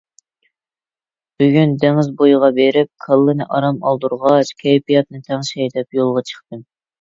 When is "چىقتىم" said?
6.33-6.67